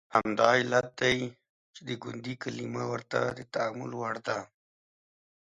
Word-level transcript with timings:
همدا 0.15 0.47
علت 0.59 0.87
دی 1.01 1.17
چې 1.73 1.81
د 1.87 1.91
ګوندي 2.03 2.33
کلمه 2.43 2.83
ورته 2.91 3.19
د 3.37 3.39
تامل 3.53 3.91
وړ 3.99 4.15
ده. 4.27 4.37